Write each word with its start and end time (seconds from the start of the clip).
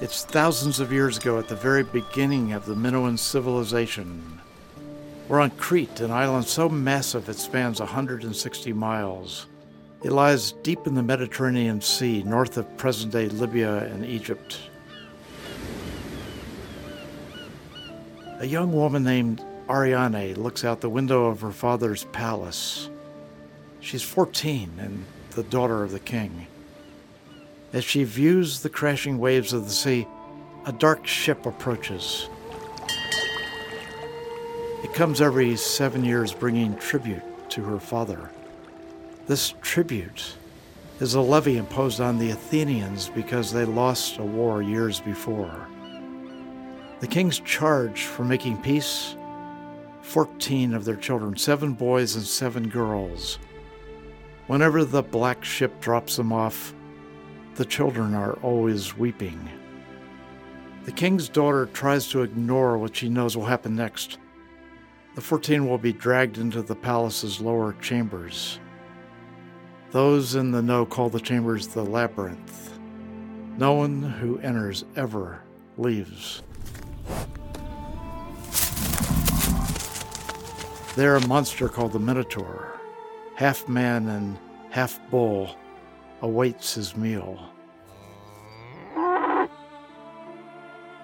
It's 0.00 0.24
thousands 0.24 0.80
of 0.80 0.90
years 0.90 1.18
ago 1.18 1.38
at 1.38 1.48
the 1.48 1.54
very 1.54 1.82
beginning 1.82 2.54
of 2.54 2.64
the 2.64 2.74
Minoan 2.74 3.18
civilization. 3.18 4.40
We're 5.28 5.40
on 5.40 5.50
Crete, 5.50 6.00
an 6.00 6.10
island 6.10 6.46
so 6.46 6.70
massive 6.70 7.28
it 7.28 7.36
spans 7.36 7.80
160 7.80 8.72
miles. 8.72 9.46
It 10.02 10.12
lies 10.12 10.52
deep 10.62 10.86
in 10.86 10.94
the 10.94 11.02
Mediterranean 11.02 11.82
Sea, 11.82 12.22
north 12.22 12.56
of 12.56 12.78
present 12.78 13.12
day 13.12 13.28
Libya 13.28 13.84
and 13.92 14.06
Egypt. 14.06 14.58
A 18.38 18.46
young 18.46 18.72
woman 18.72 19.04
named 19.04 19.44
Ariane 19.68 20.32
looks 20.36 20.64
out 20.64 20.80
the 20.80 20.88
window 20.88 21.26
of 21.26 21.42
her 21.42 21.52
father's 21.52 22.04
palace. 22.04 22.88
She's 23.80 24.02
14 24.02 24.78
and 24.78 25.04
the 25.32 25.42
daughter 25.42 25.84
of 25.84 25.90
the 25.90 26.00
king. 26.00 26.46
As 27.72 27.84
she 27.84 28.04
views 28.04 28.60
the 28.60 28.68
crashing 28.68 29.18
waves 29.18 29.52
of 29.52 29.64
the 29.64 29.70
sea, 29.70 30.06
a 30.66 30.72
dark 30.72 31.06
ship 31.06 31.46
approaches. 31.46 32.28
It 34.82 34.92
comes 34.92 35.20
every 35.20 35.56
seven 35.56 36.04
years 36.04 36.32
bringing 36.32 36.76
tribute 36.78 37.22
to 37.50 37.62
her 37.62 37.78
father. 37.78 38.30
This 39.26 39.54
tribute 39.62 40.34
is 40.98 41.14
a 41.14 41.20
levy 41.20 41.58
imposed 41.58 42.00
on 42.00 42.18
the 42.18 42.30
Athenians 42.30 43.08
because 43.08 43.52
they 43.52 43.64
lost 43.64 44.18
a 44.18 44.24
war 44.24 44.62
years 44.62 45.00
before. 45.00 45.68
The 46.98 47.06
king's 47.06 47.38
charge 47.40 48.02
for 48.02 48.24
making 48.24 48.62
peace 48.62 49.16
14 50.02 50.74
of 50.74 50.84
their 50.84 50.96
children, 50.96 51.36
seven 51.36 51.74
boys 51.74 52.16
and 52.16 52.24
seven 52.24 52.68
girls. 52.68 53.38
Whenever 54.48 54.84
the 54.84 55.02
black 55.02 55.44
ship 55.44 55.80
drops 55.80 56.16
them 56.16 56.32
off, 56.32 56.74
the 57.54 57.64
children 57.64 58.14
are 58.14 58.34
always 58.42 58.96
weeping. 58.96 59.48
The 60.84 60.92
king's 60.92 61.28
daughter 61.28 61.66
tries 61.66 62.08
to 62.08 62.22
ignore 62.22 62.78
what 62.78 62.96
she 62.96 63.08
knows 63.08 63.36
will 63.36 63.44
happen 63.44 63.76
next. 63.76 64.18
The 65.14 65.20
14 65.20 65.68
will 65.68 65.78
be 65.78 65.92
dragged 65.92 66.38
into 66.38 66.62
the 66.62 66.74
palace's 66.74 67.40
lower 67.40 67.74
chambers. 67.80 68.58
Those 69.90 70.36
in 70.36 70.52
the 70.52 70.62
know 70.62 70.86
call 70.86 71.10
the 71.10 71.20
chambers 71.20 71.66
the 71.66 71.84
labyrinth. 71.84 72.78
No 73.58 73.74
one 73.74 74.02
who 74.02 74.38
enters 74.38 74.84
ever 74.96 75.42
leaves. 75.76 76.42
There, 80.96 81.16
a 81.16 81.26
monster 81.26 81.68
called 81.68 81.92
the 81.92 81.98
Minotaur, 81.98 82.80
half 83.34 83.68
man 83.68 84.08
and 84.08 84.38
half 84.70 85.00
bull, 85.10 85.56
awaits 86.22 86.74
his 86.74 86.96
meal. 86.96 87.38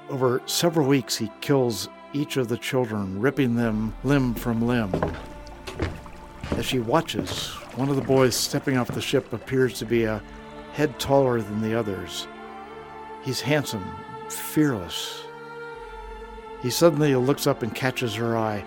Over 0.08 0.41
several 0.47 0.86
weeks, 0.86 1.17
he 1.17 1.31
kills 1.41 1.89
each 2.12 2.36
of 2.36 2.48
the 2.48 2.56
children, 2.56 3.20
ripping 3.20 3.56
them 3.56 3.95
limb 4.05 4.34
from 4.34 4.67
limb. 4.67 4.92
As 6.53 6.64
she 6.64 6.78
watches, 6.78 7.48
one 7.75 7.89
of 7.89 7.97
the 7.97 8.03
boys 8.03 8.34
stepping 8.34 8.77
off 8.77 8.89
the 8.89 9.00
ship 9.00 9.33
appears 9.33 9.78
to 9.78 9.84
be 9.84 10.05
a 10.05 10.23
head 10.73 10.98
taller 10.98 11.41
than 11.42 11.61
the 11.61 11.75
others. 11.75 12.27
He's 13.23 13.41
handsome, 13.41 13.84
fearless. 14.28 15.23
He 16.62 16.70
suddenly 16.70 17.14
looks 17.17 17.47
up 17.47 17.62
and 17.62 17.75
catches 17.75 18.14
her 18.14 18.36
eye. 18.36 18.64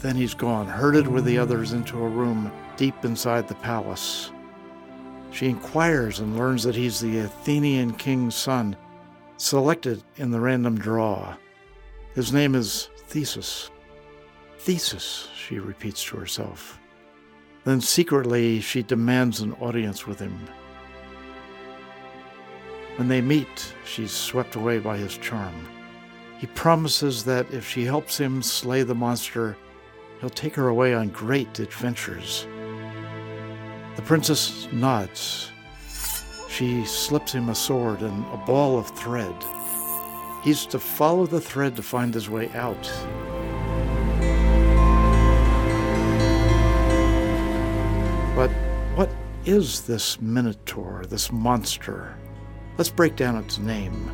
Then 0.00 0.14
he's 0.14 0.34
gone, 0.34 0.66
herded 0.66 1.08
with 1.08 1.24
the 1.24 1.38
others 1.38 1.72
into 1.72 1.98
a 1.98 2.08
room 2.08 2.52
deep 2.78 3.04
inside 3.04 3.46
the 3.46 3.54
palace. 3.56 4.30
She 5.30 5.48
inquires 5.48 6.20
and 6.20 6.38
learns 6.38 6.62
that 6.62 6.74
he's 6.74 7.00
the 7.00 7.18
Athenian 7.18 7.92
king's 7.92 8.34
son, 8.34 8.74
selected 9.36 10.02
in 10.16 10.30
the 10.30 10.40
random 10.40 10.78
draw. 10.78 11.36
His 12.14 12.32
name 12.32 12.54
is 12.54 12.88
Theseus. 13.08 13.70
Theseus, 14.58 15.28
she 15.36 15.58
repeats 15.58 16.02
to 16.04 16.16
herself. 16.16 16.78
Then 17.64 17.80
secretly, 17.80 18.60
she 18.60 18.82
demands 18.82 19.40
an 19.40 19.52
audience 19.54 20.06
with 20.06 20.18
him. 20.18 20.38
When 22.96 23.08
they 23.08 23.20
meet, 23.20 23.74
she's 23.84 24.12
swept 24.12 24.54
away 24.54 24.78
by 24.78 24.96
his 24.96 25.18
charm. 25.18 25.54
He 26.38 26.46
promises 26.46 27.24
that 27.24 27.50
if 27.52 27.68
she 27.68 27.84
helps 27.84 28.18
him 28.18 28.42
slay 28.42 28.84
the 28.84 28.94
monster, 28.94 29.56
he'll 30.20 30.30
take 30.30 30.54
her 30.54 30.68
away 30.68 30.94
on 30.94 31.08
great 31.08 31.58
adventures. 31.58 32.46
The 33.98 34.04
princess 34.04 34.68
nods. 34.70 35.50
She 36.48 36.84
slips 36.84 37.32
him 37.32 37.48
a 37.48 37.54
sword 37.54 38.00
and 38.00 38.24
a 38.32 38.36
ball 38.36 38.78
of 38.78 38.86
thread. 38.90 39.34
He's 40.44 40.66
to 40.66 40.78
follow 40.78 41.26
the 41.26 41.40
thread 41.40 41.74
to 41.74 41.82
find 41.82 42.14
his 42.14 42.30
way 42.30 42.48
out. 42.50 42.80
But 48.36 48.50
what 48.94 49.10
is 49.44 49.80
this 49.80 50.20
Minotaur, 50.20 51.04
this 51.08 51.32
monster? 51.32 52.16
Let's 52.76 52.90
break 52.90 53.16
down 53.16 53.34
its 53.34 53.58
name. 53.58 54.12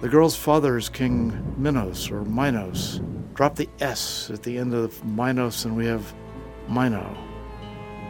The 0.00 0.08
girl's 0.08 0.34
father 0.34 0.76
is 0.76 0.88
King 0.88 1.54
Minos 1.56 2.10
or 2.10 2.24
Minos. 2.24 3.00
Drop 3.34 3.54
the 3.54 3.68
S 3.78 4.28
at 4.34 4.42
the 4.42 4.58
end 4.58 4.74
of 4.74 5.04
Minos 5.04 5.66
and 5.66 5.76
we 5.76 5.86
have 5.86 6.12
Mino. 6.68 7.16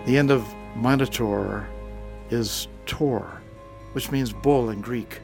The 0.06 0.16
end 0.16 0.30
of 0.30 0.42
Minotaur 0.76 1.68
is 2.30 2.68
Tor, 2.86 3.40
which 3.92 4.10
means 4.10 4.32
bull 4.32 4.70
in 4.70 4.80
Greek. 4.80 5.20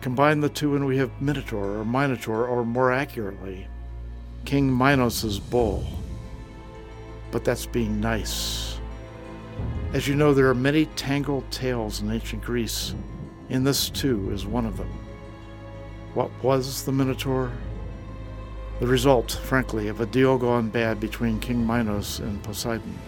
Combine 0.00 0.40
the 0.40 0.48
two 0.48 0.76
and 0.76 0.86
we 0.86 0.96
have 0.98 1.10
Minotaur 1.20 1.78
or 1.78 1.84
Minotaur, 1.84 2.46
or 2.46 2.64
more 2.64 2.92
accurately, 2.92 3.66
King 4.44 4.70
Minos's 4.70 5.38
bull. 5.38 5.84
But 7.30 7.44
that's 7.44 7.66
being 7.66 8.00
nice. 8.00 8.78
As 9.92 10.08
you 10.08 10.14
know, 10.14 10.34
there 10.34 10.48
are 10.48 10.54
many 10.54 10.86
tangled 10.96 11.50
tales 11.50 12.00
in 12.00 12.10
ancient 12.10 12.42
Greece, 12.42 12.94
and 13.48 13.66
this 13.66 13.88
too 13.90 14.30
is 14.30 14.46
one 14.46 14.66
of 14.66 14.76
them. 14.76 14.90
What 16.14 16.30
was 16.42 16.84
the 16.84 16.92
Minotaur? 16.92 17.50
The 18.80 18.86
result, 18.86 19.32
frankly, 19.44 19.88
of 19.88 20.00
a 20.00 20.06
deal 20.06 20.36
gone 20.36 20.68
bad 20.68 20.98
between 20.98 21.40
King 21.40 21.66
Minos 21.66 22.18
and 22.18 22.42
Poseidon. 22.42 22.98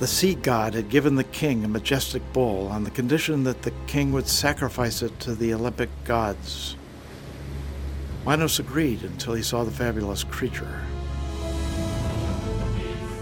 The 0.00 0.08
sea 0.08 0.34
god 0.34 0.74
had 0.74 0.88
given 0.88 1.14
the 1.14 1.22
king 1.24 1.64
a 1.64 1.68
majestic 1.68 2.20
bull 2.32 2.66
on 2.66 2.82
the 2.82 2.90
condition 2.90 3.44
that 3.44 3.62
the 3.62 3.70
king 3.86 4.10
would 4.12 4.26
sacrifice 4.26 5.02
it 5.02 5.18
to 5.20 5.36
the 5.36 5.54
Olympic 5.54 5.88
gods. 6.04 6.76
Minos 8.26 8.58
agreed 8.58 9.04
until 9.04 9.34
he 9.34 9.42
saw 9.42 9.62
the 9.62 9.70
fabulous 9.70 10.24
creature. 10.24 10.82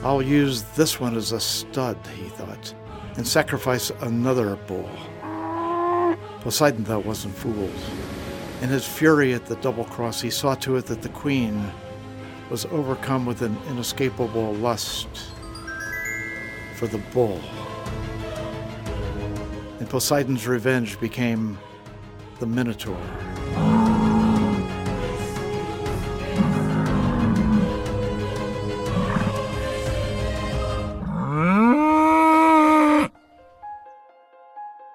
I'll 0.03 0.23
use 0.23 0.63
this 0.75 0.99
one 0.99 1.15
as 1.15 1.33
a 1.33 1.41
stud, 1.41 1.99
he 2.17 2.29
thought, 2.31 2.75
and 3.17 3.29
sacrifice 3.29 3.91
another 4.01 4.57
bull. 4.57 4.91
Poseidon, 6.41 6.85
though, 6.85 7.01
wasn't 7.01 7.35
fooled. 7.35 7.71
In 8.63 8.71
his 8.71 8.87
fury 8.87 9.35
at 9.35 9.45
the 9.45 9.57
double 9.57 9.85
cross, 9.85 10.23
he 10.23 10.31
saw 10.31 10.55
to 10.57 10.77
it 10.77 10.87
that 10.87 11.03
the 11.03 11.11
queen 11.11 11.71
was 12.51 12.65
overcome 12.67 13.27
with 13.27 13.43
an 13.43 13.57
inescapable 13.69 14.55
lust 14.55 15.32
for 16.83 16.89
the 16.89 16.99
bull. 17.15 17.41
And 19.79 19.89
Poseidon's 19.89 20.49
revenge 20.49 20.99
became 20.99 21.57
the 22.41 22.47
Minotaur. 22.47 22.99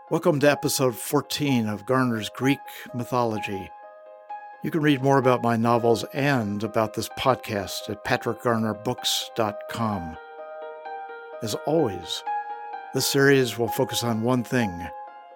Welcome 0.10 0.40
to 0.42 0.52
episode 0.52 0.98
14 0.98 1.70
of 1.70 1.86
Garner's 1.86 2.30
Greek 2.36 2.60
Mythology. 2.94 3.72
You 4.62 4.72
can 4.72 4.82
read 4.82 5.02
more 5.02 5.20
about 5.20 5.42
my 5.42 5.56
novels 5.56 6.04
and 6.14 6.62
about 6.66 6.96
this 6.96 7.08
podcast 7.18 7.90
at 7.90 8.04
patrickgarnerbooks.com. 8.04 10.18
As 11.44 11.54
always, 11.68 12.24
this 12.96 13.06
series 13.06 13.60
will 13.60 13.68
focus 13.68 14.04
on 14.04 14.24
one 14.24 14.44
thing 14.44 14.88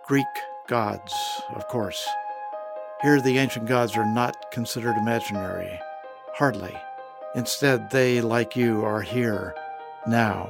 Greek 0.08 0.26
gods, 0.68 1.14
of 1.54 1.68
course. 1.68 2.04
Here, 3.04 3.22
the 3.22 3.38
ancient 3.38 3.68
gods 3.68 3.96
are 3.96 4.12
not 4.12 4.50
considered 4.52 4.98
imaginary. 4.98 5.80
Hardly. 6.34 6.76
Instead, 7.36 7.92
they, 7.92 8.20
like 8.20 8.56
you, 8.56 8.84
are 8.84 9.02
here, 9.02 9.54
now. 10.08 10.50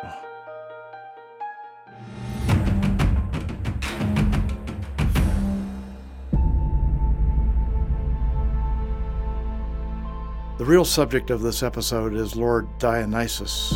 The 10.57 10.65
real 10.65 10.85
subject 10.85 11.29
of 11.29 11.41
this 11.41 11.61
episode 11.61 12.13
is 12.13 12.37
Lord 12.37 12.69
Dionysus. 12.79 13.73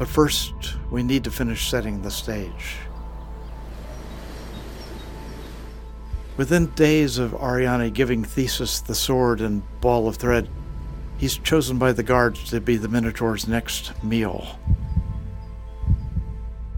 But 0.00 0.08
first, 0.08 0.54
we 0.90 1.02
need 1.02 1.24
to 1.24 1.30
finish 1.30 1.68
setting 1.68 2.00
the 2.00 2.10
stage. 2.10 2.78
Within 6.38 6.68
days 6.68 7.18
of 7.18 7.34
Ariane 7.34 7.90
giving 7.90 8.24
Theseus 8.24 8.80
the 8.80 8.94
sword 8.94 9.42
and 9.42 9.62
ball 9.82 10.08
of 10.08 10.16
thread, 10.16 10.48
he's 11.18 11.36
chosen 11.36 11.76
by 11.76 11.92
the 11.92 12.02
guards 12.02 12.48
to 12.48 12.62
be 12.62 12.78
the 12.78 12.88
Minotaur's 12.88 13.46
next 13.46 13.92
meal. 14.02 14.58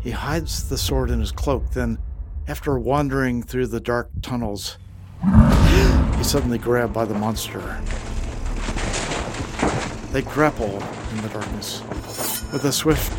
He 0.01 0.11
hides 0.11 0.69
the 0.69 0.77
sword 0.77 1.09
in 1.09 1.21
his 1.21 1.31
cloak, 1.31 1.71
then, 1.71 1.99
after 2.49 2.77
wandering 2.77 3.45
through 3.45 3.69
the 3.69 3.79
dark 3.79 4.11
tunnels, 4.21 4.79
he's 6.17 6.27
suddenly 6.27 6.59
grabbed 6.59 6.93
by 6.93 7.05
the 7.05 7.15
monster. 7.15 7.61
They 10.11 10.23
grapple 10.23 10.83
in 11.13 11.23
the 11.23 11.29
darkness. 11.33 11.83
With 12.53 12.67
a 12.67 12.73
swift 12.73 13.11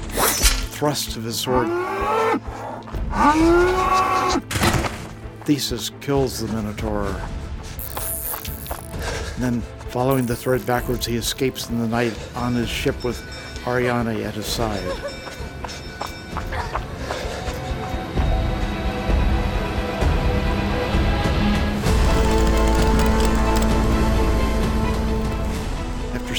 thrust 0.75 1.17
of 1.17 1.23
his 1.23 1.39
sword, 1.39 1.67
Theseus 5.45 5.91
kills 6.01 6.39
the 6.39 6.53
Minotaur. 6.53 7.07
And 9.33 9.43
then, 9.43 9.61
following 9.89 10.27
the 10.27 10.35
thread 10.35 10.63
backwards, 10.67 11.07
he 11.07 11.15
escapes 11.15 11.67
in 11.67 11.79
the 11.79 11.87
night 11.87 12.13
on 12.35 12.53
his 12.53 12.69
ship 12.69 13.03
with 13.03 13.19
Ariane 13.65 14.07
at 14.07 14.35
his 14.35 14.45
side. 14.45 15.12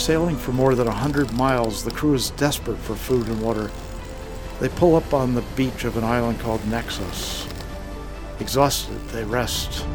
Sailing 0.04 0.36
for 0.36 0.52
more 0.52 0.74
than 0.74 0.86
a 0.86 0.92
hundred 0.92 1.32
miles, 1.32 1.82
the 1.82 1.90
crew 1.90 2.12
is 2.12 2.28
desperate 2.32 2.76
for 2.76 2.94
food 2.94 3.26
and 3.26 3.40
water. 3.40 3.70
They 4.60 4.68
pull 4.68 4.96
up 4.96 5.14
on 5.14 5.32
the 5.32 5.40
beach 5.56 5.84
of 5.84 5.96
an 5.96 6.04
island 6.04 6.40
called 6.40 6.60
Naxos. 6.68 7.48
Exhausted, 8.38 9.00
they 9.08 9.24
rest. 9.24 9.86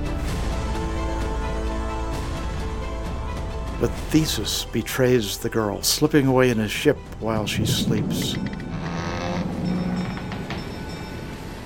But 3.79 3.91
Theseus 4.09 4.65
betrays 4.65 5.37
the 5.37 5.49
girl, 5.49 5.83
slipping 5.83 6.25
away 6.25 6.49
in 6.49 6.57
his 6.57 6.71
ship 6.71 6.97
while 7.19 7.45
she 7.45 7.67
sleeps. 7.67 8.35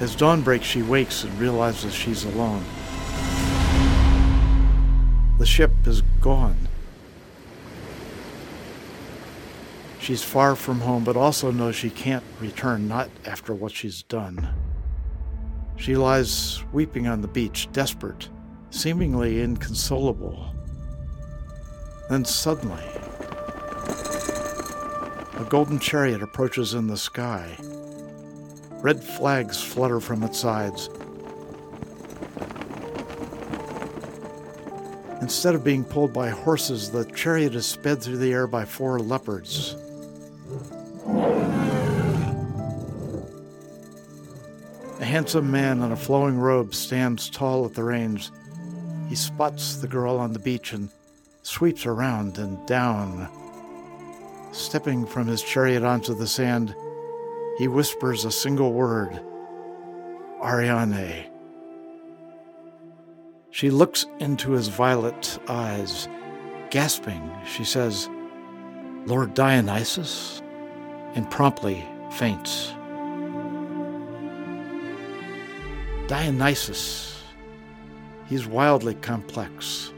As 0.02 0.18
dawn 0.18 0.42
breaks, 0.42 0.66
she 0.66 0.82
wakes 0.82 1.24
and 1.24 1.40
realizes 1.40 1.94
she's 1.94 2.26
alone. 2.26 2.66
The 5.38 5.46
ship 5.46 5.72
is 5.86 6.02
gone. 6.20 6.58
She's 10.04 10.22
far 10.22 10.58
from 10.58 10.82
home, 10.82 11.06
but 11.06 11.16
also 11.16 11.50
knows 11.50 11.78
she 11.78 11.90
can't 11.90 12.26
return, 12.42 12.90
not 12.90 13.10
after 13.26 13.54
what 13.56 13.72
she's 13.72 14.04
done. 14.04 14.50
She 15.78 15.96
lies 15.96 16.62
weeping 16.74 17.08
on 17.08 17.22
the 17.22 17.30
beach, 17.30 17.70
desperate, 17.72 18.28
seemingly 18.70 19.40
inconsolable. 19.40 20.54
Then 22.10 22.26
suddenly, 22.26 22.84
a 25.38 25.48
golden 25.48 25.80
chariot 25.80 26.22
approaches 26.22 26.74
in 26.74 26.88
the 26.88 26.98
sky. 26.98 27.58
Red 28.82 29.02
flags 29.02 29.64
flutter 29.64 30.02
from 30.02 30.22
its 30.24 30.38
sides. 30.38 30.90
Instead 35.22 35.56
of 35.56 35.64
being 35.64 35.86
pulled 35.86 36.12
by 36.12 36.28
horses, 36.28 36.92
the 36.92 37.06
chariot 37.06 37.56
is 37.56 37.66
sped 37.66 38.04
through 38.04 38.18
the 38.18 38.34
air 38.34 38.48
by 38.48 38.66
four 38.66 39.00
leopards. 39.00 39.78
A 45.00 45.06
handsome 45.06 45.50
man 45.52 45.82
in 45.82 45.92
a 45.92 45.96
flowing 45.98 46.38
robe 46.38 46.74
stands 46.74 47.30
tall 47.30 47.66
at 47.66 47.74
the 47.74 47.84
reins. 47.84 48.32
He 49.10 49.16
spots 49.16 49.78
the 49.78 49.88
girl 49.88 50.18
on 50.18 50.34
the 50.34 50.40
beach 50.40 50.74
and 50.74 50.90
sweeps 51.42 51.86
around 51.86 52.38
and 52.38 52.66
down. 52.68 53.28
Stepping 54.52 55.06
from 55.06 55.28
his 55.28 55.42
chariot 55.42 55.84
onto 55.84 56.14
the 56.14 56.28
sand, 56.28 56.76
he 57.58 57.68
whispers 57.68 58.26
a 58.26 58.32
single 58.32 58.72
word 58.74 59.20
Ariane. 60.44 61.26
She 63.50 63.70
looks 63.70 64.06
into 64.20 64.52
his 64.52 64.68
violet 64.68 65.40
eyes. 65.48 66.08
Gasping, 66.70 67.32
she 67.46 67.64
says, 67.64 68.10
Lord 69.06 69.34
Dionysus? 69.34 70.43
And 71.16 71.30
promptly 71.30 71.86
faints. 72.12 72.74
Dionysus. 76.08 77.22
He's 78.28 78.46
wildly 78.46 78.96
complex. 78.96 79.94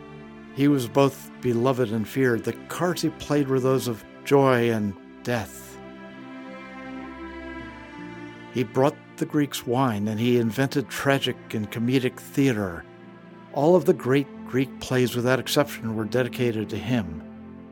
He 0.56 0.67
was 0.67 0.88
both 0.88 1.29
beloved 1.41 1.91
and 1.91 2.07
feared. 2.07 2.44
The 2.44 2.53
cards 2.69 3.01
he 3.01 3.09
played 3.09 3.47
were 3.47 3.59
those 3.59 3.88
of 3.88 4.03
joy 4.23 4.71
and 4.71 4.94
death. 5.23 5.77
He 8.53 8.63
brought 8.63 8.95
the 9.17 9.25
Greeks 9.25 9.67
wine 9.67 10.07
and 10.07 10.19
he 10.19 10.38
invented 10.38 10.89
tragic 10.89 11.38
and 11.53 11.69
comedic 11.71 12.17
theater. 12.17 12.85
All 13.53 13.75
of 13.75 13.85
the 13.85 13.94
great 13.94 14.27
Greek 14.47 14.79
plays, 14.79 15.15
without 15.15 15.39
exception, 15.39 15.95
were 15.95 16.06
dedicated 16.06 16.69
to 16.69 16.77
him. 16.77 17.21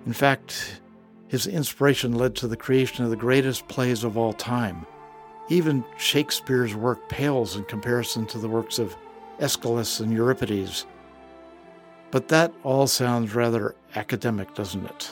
In 0.06 0.14
fact, 0.14 0.82
his 1.28 1.48
inspiration 1.48 2.14
led 2.14 2.36
to 2.36 2.48
the 2.48 2.58
creation 2.58 3.04
of 3.04 3.10
the 3.10 3.16
greatest 3.16 3.68
plays 3.68 4.04
of 4.04 4.18
all 4.18 4.34
time. 4.34 4.86
Even 5.50 5.84
Shakespeare's 5.98 6.76
work 6.76 7.10
pales 7.10 7.56
in 7.56 7.64
comparison 7.66 8.26
to 8.28 8.38
the 8.38 8.48
works 8.48 8.80
of 8.80 8.96
Aeschylus 9.40 10.00
and 10.00 10.12
Euripides. 10.12 10.86
But 12.12 12.28
that 12.28 12.54
all 12.64 12.88
sounds 12.88 13.34
rather 13.34 13.76
academic, 13.96 14.54
doesn't 14.54 14.86
it? 14.86 15.12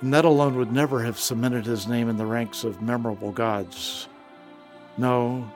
And 0.00 0.12
that 0.12 0.24
alone 0.24 0.56
would 0.56 0.72
never 0.72 1.02
have 1.02 1.18
cemented 1.18 1.66
his 1.66 1.86
name 1.86 2.08
in 2.08 2.16
the 2.16 2.26
ranks 2.26 2.64
of 2.64 2.82
memorable 2.82 3.30
gods. 3.30 4.08
No, 4.96 5.50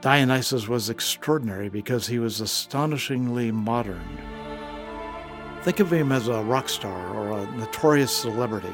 Dionysus 0.00 0.66
was 0.66 0.88
extraordinary 0.88 1.68
because 1.68 2.06
he 2.06 2.18
was 2.18 2.40
astonishingly 2.40 3.50
modern. 3.50 4.18
Think 5.62 5.80
of 5.80 5.92
him 5.92 6.10
as 6.10 6.28
a 6.28 6.42
rock 6.42 6.68
star 6.68 7.14
or 7.14 7.38
a 7.38 7.50
notorious 7.56 8.16
celebrity. 8.16 8.72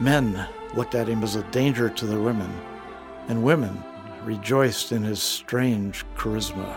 Men 0.00 0.46
looked 0.74 0.94
at 0.94 1.08
him 1.08 1.24
as 1.24 1.34
a 1.34 1.42
danger 1.44 1.88
to 1.88 2.06
the 2.06 2.20
women 2.20 2.50
and 3.28 3.42
women 3.42 3.82
rejoiced 4.24 4.92
in 4.92 5.02
his 5.02 5.20
strange 5.22 6.04
charisma. 6.16 6.76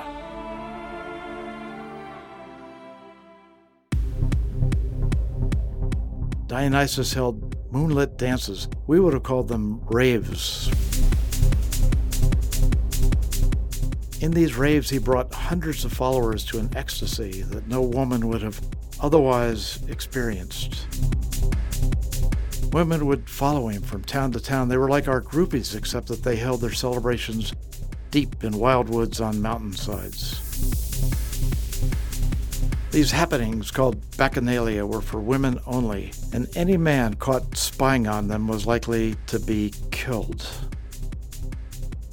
Dionysus 6.48 7.14
held 7.14 7.56
moonlit 7.72 8.18
dances. 8.18 8.68
We 8.88 9.00
would 9.00 9.14
have 9.14 9.24
called 9.24 9.48
them 9.48 9.82
raves. 9.86 10.70
In 14.22 14.32
these 14.32 14.56
raves, 14.56 14.90
he 14.90 14.98
brought 14.98 15.34
hundreds 15.34 15.86
of 15.86 15.94
followers 15.94 16.44
to 16.46 16.60
an 16.60 16.70
ecstasy 16.76 17.44
that 17.44 17.68
no 17.68 17.82
woman 17.82 18.28
would 18.28 18.42
have 18.42 18.60
otherwise 19.00 19.80
experienced. 19.88 20.86
Women 22.72 23.06
would 23.06 23.30
follow 23.30 23.68
him 23.68 23.82
from 23.82 24.04
town 24.04 24.32
to 24.32 24.40
town. 24.40 24.70
They 24.70 24.78
were 24.78 24.90
like 24.90 25.10
our 25.10 25.22
groupies, 25.22 25.76
except 25.76 26.08
that 26.08 26.24
they 26.24 26.38
held 26.38 26.62
their 26.62 26.72
celebrations 26.72 27.54
deep 28.12 28.44
in 28.44 28.58
wild 28.58 28.90
woods 28.90 29.20
on 29.20 29.42
mountainsides. 29.42 30.40
These 32.92 33.12
happenings, 33.12 33.72
called 33.72 34.02
bacchanalia, 34.12 34.86
were 34.88 35.02
for 35.02 35.20
women 35.20 35.60
only, 35.66 36.12
and 36.34 36.48
any 36.58 36.76
man 36.76 37.14
caught 37.16 37.58
spying 37.58 38.08
on 38.08 38.28
them 38.28 38.48
was 38.48 38.66
likely 38.66 39.16
to 39.28 39.40
be 39.40 39.74
killed. 39.92 40.46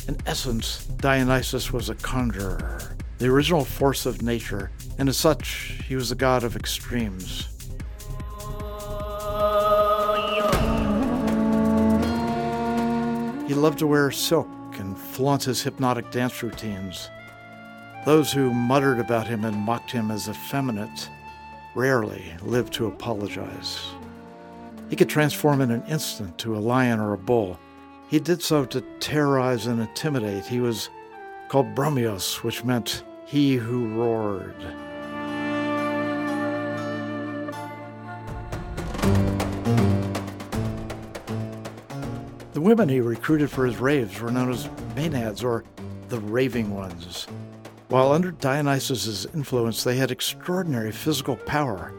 In 0.06 0.16
essence, 0.24 0.84
Dionysus 0.98 1.72
was 1.72 1.88
a 1.88 1.96
conjurer, 1.96 2.96
the 3.18 3.26
original 3.26 3.64
force 3.64 4.06
of 4.06 4.22
nature, 4.22 4.70
and 4.98 5.08
as 5.08 5.16
such, 5.16 5.80
he 5.86 5.96
was 5.96 6.12
a 6.12 6.16
god 6.16 6.44
of 6.44 6.54
extremes. 6.54 7.57
Loved 13.58 13.80
to 13.80 13.86
wear 13.86 14.10
silk 14.10 14.48
and 14.78 14.96
flaunt 14.96 15.44
his 15.44 15.62
hypnotic 15.62 16.10
dance 16.10 16.42
routines. 16.42 17.10
Those 18.06 18.32
who 18.32 18.54
muttered 18.54 19.00
about 19.00 19.26
him 19.26 19.44
and 19.44 19.56
mocked 19.56 19.90
him 19.90 20.10
as 20.10 20.28
effeminate 20.28 21.10
rarely 21.74 22.32
lived 22.42 22.72
to 22.74 22.86
apologize. 22.86 23.80
He 24.88 24.96
could 24.96 25.08
transform 25.08 25.60
in 25.60 25.70
an 25.70 25.84
instant 25.86 26.38
to 26.38 26.56
a 26.56 26.58
lion 26.58 27.00
or 27.00 27.12
a 27.12 27.18
bull. 27.18 27.58
He 28.08 28.18
did 28.18 28.42
so 28.42 28.64
to 28.66 28.80
terrorize 29.00 29.66
and 29.66 29.80
intimidate. 29.80 30.46
He 30.46 30.60
was 30.60 30.88
called 31.48 31.74
Bromios, 31.74 32.42
which 32.42 32.64
meant 32.64 33.04
he 33.26 33.56
who 33.56 33.88
roared. 33.88 34.87
Women 42.68 42.90
he 42.90 43.00
recruited 43.00 43.50
for 43.50 43.64
his 43.64 43.78
raves 43.78 44.20
were 44.20 44.30
known 44.30 44.50
as 44.50 44.68
Maenads 44.94 45.42
or 45.42 45.64
the 46.10 46.20
Raving 46.20 46.74
Ones. 46.74 47.26
While 47.88 48.12
under 48.12 48.30
Dionysus' 48.30 49.24
influence, 49.32 49.82
they 49.82 49.96
had 49.96 50.10
extraordinary 50.10 50.92
physical 50.92 51.36
power, 51.36 51.94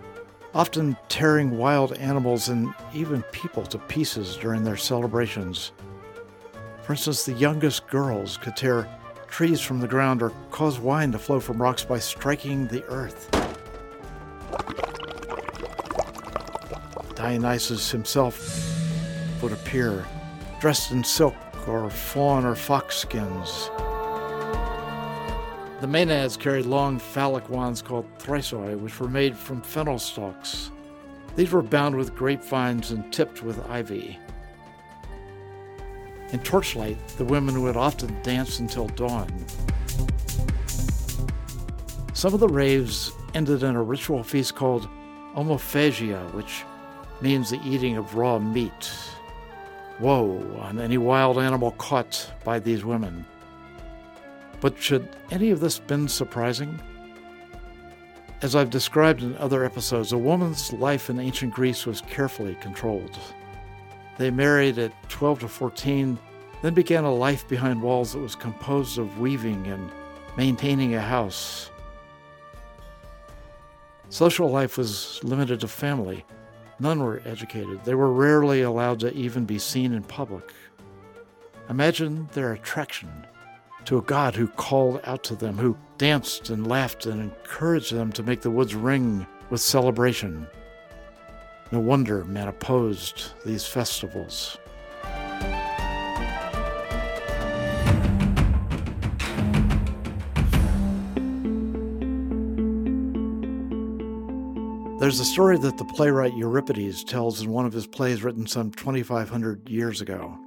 often 0.53 0.95
tearing 1.07 1.57
wild 1.57 1.93
animals 1.93 2.49
and 2.49 2.71
even 2.93 3.23
people 3.31 3.65
to 3.65 3.79
pieces 3.79 4.37
during 4.37 4.63
their 4.63 4.77
celebrations. 4.77 5.71
For 6.83 6.93
instance, 6.93 7.25
the 7.25 7.33
youngest 7.33 7.87
girls 7.87 8.37
could 8.37 8.55
tear 8.55 8.87
trees 9.27 9.59
from 9.59 9.79
the 9.79 9.87
ground 9.87 10.21
or 10.21 10.31
cause 10.51 10.79
wine 10.79 11.11
to 11.13 11.17
flow 11.17 11.39
from 11.39 11.59
rocks 11.59 11.83
by 11.83 11.97
striking 11.97 12.67
the 12.67 12.85
earth. 12.89 13.31
Dionysus 17.15 17.89
himself 17.89 18.37
would 19.41 19.51
appear, 19.51 20.05
dressed 20.59 20.91
in 20.91 21.03
silk 21.03 21.35
or 21.67 21.89
fawn 21.89 22.45
or 22.45 22.55
fox 22.55 22.97
skins. 22.97 23.69
The 25.79 25.87
Maenads 25.87 26.37
carried 26.37 26.65
long 26.65 26.99
phallic 26.99 27.49
wands 27.49 27.81
called 27.81 28.05
thyrsoi, 28.17 28.77
which 28.77 28.99
were 28.99 29.07
made 29.07 29.37
from 29.37 29.61
fennel 29.61 29.97
stalks. 29.97 30.71
These 31.37 31.51
were 31.51 31.61
bound 31.61 31.95
with 31.95 32.15
grapevines 32.15 32.91
and 32.91 33.13
tipped 33.13 33.41
with 33.43 33.65
ivy. 33.69 34.19
In 36.33 36.39
torchlight, 36.39 36.97
the 37.17 37.23
women 37.23 37.61
would 37.63 37.77
often 37.77 38.21
dance 38.21 38.59
until 38.59 38.87
dawn. 38.89 39.31
Some 42.13 42.33
of 42.33 42.41
the 42.41 42.49
raves 42.49 43.13
ended 43.33 43.63
in 43.63 43.75
a 43.75 43.81
ritual 43.81 44.23
feast 44.23 44.55
called 44.55 44.89
omophagia, 45.35 46.33
which 46.33 46.65
means 47.21 47.49
the 47.49 47.61
eating 47.63 47.95
of 47.95 48.15
raw 48.15 48.37
meat. 48.37 48.91
Woe 49.99 50.41
on 50.61 50.79
any 50.79 50.97
wild 50.97 51.37
animal 51.37 51.71
caught 51.71 52.31
by 52.43 52.59
these 52.59 52.85
women. 52.85 53.25
But 54.61 54.81
should 54.81 55.09
any 55.31 55.51
of 55.51 55.59
this 55.59 55.79
been 55.79 56.07
surprising? 56.07 56.79
As 58.41 58.55
I've 58.55 58.69
described 58.69 59.21
in 59.21 59.35
other 59.37 59.65
episodes, 59.65 60.13
a 60.13 60.17
woman's 60.17 60.71
life 60.71 61.09
in 61.09 61.19
ancient 61.19 61.53
Greece 61.53 61.85
was 61.85 62.01
carefully 62.01 62.55
controlled. 62.61 63.17
They 64.17 64.31
married 64.31 64.77
at 64.79 64.93
12 65.09 65.39
to 65.41 65.47
14, 65.49 66.17
then 66.61 66.73
began 66.73 67.03
a 67.03 67.13
life 67.13 67.47
behind 67.47 67.81
walls 67.81 68.13
that 68.13 68.19
was 68.19 68.35
composed 68.35 68.97
of 68.97 69.19
weaving 69.19 69.67
and 69.67 69.89
maintaining 70.37 70.95
a 70.95 71.01
house. 71.01 71.71
Social 74.09 74.49
life 74.49 74.77
was 74.77 75.19
limited 75.23 75.59
to 75.59 75.67
family. 75.67 76.25
None 76.79 77.03
were 77.03 77.21
educated. 77.25 77.83
They 77.83 77.95
were 77.95 78.13
rarely 78.13 78.61
allowed 78.61 78.99
to 79.01 79.13
even 79.13 79.45
be 79.45 79.59
seen 79.59 79.93
in 79.93 80.03
public. 80.03 80.53
Imagine 81.69 82.29
their 82.33 82.53
attraction 82.53 83.09
to 83.85 83.97
a 83.97 84.03
God 84.03 84.35
who 84.35 84.47
called 84.47 85.01
out 85.03 85.23
to 85.25 85.35
them, 85.35 85.57
who 85.57 85.75
danced 85.97 86.49
and 86.49 86.67
laughed 86.67 87.05
and 87.07 87.21
encouraged 87.21 87.91
them 87.91 88.11
to 88.13 88.23
make 88.23 88.41
the 88.41 88.51
woods 88.51 88.75
ring 88.75 89.25
with 89.49 89.61
celebration. 89.61 90.45
No 91.71 91.79
wonder 91.79 92.23
men 92.25 92.47
opposed 92.47 93.33
these 93.45 93.65
festivals. 93.65 94.58
There's 105.09 105.21
a 105.21 105.25
story 105.25 105.57
that 105.57 105.75
the 105.79 105.85
playwright 105.85 106.37
Euripides 106.37 107.03
tells 107.03 107.41
in 107.41 107.49
one 107.49 107.65
of 107.65 107.73
his 107.73 107.87
plays 107.87 108.21
written 108.21 108.45
some 108.45 108.69
2,500 108.69 109.67
years 109.67 110.01
ago. 110.01 110.37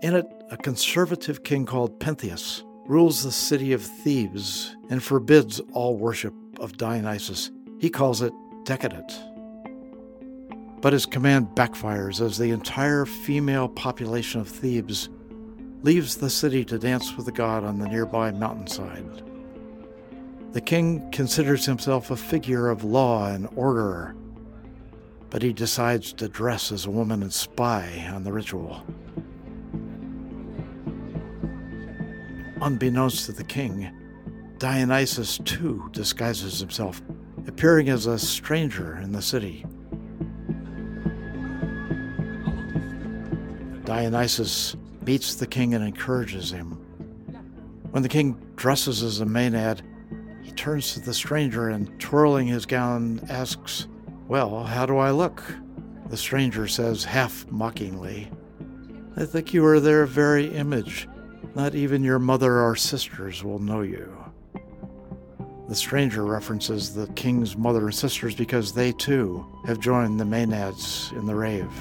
In 0.00 0.14
it, 0.14 0.24
a 0.50 0.56
conservative 0.56 1.44
king 1.44 1.66
called 1.66 2.00
Pentheus 2.00 2.62
rules 2.86 3.22
the 3.22 3.30
city 3.30 3.74
of 3.74 3.82
Thebes 3.82 4.74
and 4.88 5.02
forbids 5.02 5.60
all 5.74 5.94
worship 5.94 6.32
of 6.58 6.78
Dionysus. 6.78 7.50
He 7.78 7.90
calls 7.90 8.22
it 8.22 8.32
decadent. 8.64 9.12
But 10.80 10.94
his 10.94 11.04
command 11.04 11.48
backfires 11.48 12.24
as 12.24 12.38
the 12.38 12.52
entire 12.52 13.04
female 13.04 13.68
population 13.68 14.40
of 14.40 14.48
Thebes 14.48 15.10
leaves 15.82 16.16
the 16.16 16.30
city 16.30 16.64
to 16.64 16.78
dance 16.78 17.14
with 17.14 17.26
the 17.26 17.32
god 17.32 17.62
on 17.62 17.78
the 17.78 17.88
nearby 17.88 18.30
mountainside. 18.30 19.25
The 20.56 20.62
king 20.62 21.10
considers 21.10 21.66
himself 21.66 22.10
a 22.10 22.16
figure 22.16 22.70
of 22.70 22.82
law 22.82 23.30
and 23.30 23.46
order, 23.56 24.16
but 25.28 25.42
he 25.42 25.52
decides 25.52 26.14
to 26.14 26.30
dress 26.30 26.72
as 26.72 26.86
a 26.86 26.90
woman 26.90 27.22
and 27.22 27.30
spy 27.30 28.08
on 28.10 28.24
the 28.24 28.32
ritual. 28.32 28.82
Unbeknownst 32.62 33.26
to 33.26 33.32
the 33.32 33.44
king, 33.44 33.94
Dionysus 34.56 35.36
too 35.44 35.90
disguises 35.92 36.58
himself, 36.58 37.02
appearing 37.46 37.90
as 37.90 38.06
a 38.06 38.18
stranger 38.18 38.96
in 38.96 39.12
the 39.12 39.20
city. 39.20 39.66
Dionysus 43.84 44.74
meets 45.04 45.34
the 45.34 45.46
king 45.46 45.74
and 45.74 45.84
encourages 45.84 46.50
him. 46.50 46.70
When 47.90 48.02
the 48.02 48.08
king 48.08 48.40
dresses 48.56 49.02
as 49.02 49.20
a 49.20 49.26
Maenad, 49.26 49.82
turns 50.56 50.94
to 50.94 51.00
the 51.00 51.14
stranger 51.14 51.68
and, 51.68 52.00
twirling 52.00 52.46
his 52.46 52.66
gown, 52.66 53.20
asks, 53.28 53.86
Well, 54.28 54.64
how 54.64 54.86
do 54.86 54.98
I 54.98 55.10
look? 55.10 55.42
The 56.08 56.16
stranger 56.16 56.68
says, 56.68 57.04
half 57.04 57.46
mockingly, 57.50 58.30
I 59.16 59.24
think 59.24 59.54
you 59.54 59.64
are 59.64 59.80
their 59.80 60.06
very 60.06 60.46
image. 60.54 61.08
Not 61.54 61.74
even 61.74 62.04
your 62.04 62.18
mother 62.18 62.60
or 62.60 62.76
sisters 62.76 63.42
will 63.42 63.58
know 63.58 63.80
you. 63.80 64.12
The 65.68 65.74
stranger 65.74 66.24
references 66.24 66.94
the 66.94 67.08
king's 67.14 67.56
mother 67.56 67.86
and 67.86 67.94
sisters 67.94 68.34
because 68.34 68.72
they 68.72 68.92
too 68.92 69.44
have 69.66 69.80
joined 69.80 70.20
the 70.20 70.24
Maenads 70.24 71.12
in 71.18 71.26
the 71.26 71.34
rave. 71.34 71.72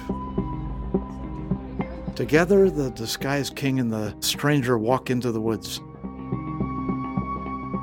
Together, 2.16 2.70
the 2.70 2.90
disguised 2.92 3.56
king 3.56 3.80
and 3.80 3.92
the 3.92 4.16
stranger 4.22 4.78
walk 4.78 5.10
into 5.10 5.32
the 5.32 5.42
woods. 5.42 5.82